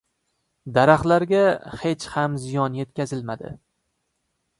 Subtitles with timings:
[0.77, 1.41] Daraxtlarga
[1.83, 3.53] hech ham ziyon yetkazilmadi.